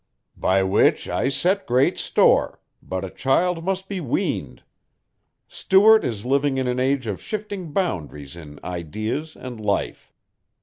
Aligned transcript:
"By 0.39 0.63
which 0.63 1.07
I 1.07 1.29
set 1.29 1.67
great 1.67 1.95
store, 1.99 2.59
but 2.81 3.05
a 3.05 3.11
child 3.11 3.63
must 3.63 3.87
be 3.87 4.01
weaned. 4.01 4.63
Stuart 5.47 6.03
is 6.03 6.25
living 6.25 6.57
in 6.57 6.65
an 6.67 6.79
age 6.79 7.05
of 7.05 7.21
shifting 7.21 7.71
boundaries 7.71 8.35
in 8.35 8.59
ideas 8.63 9.35
and 9.35 9.61
life. 9.63 10.11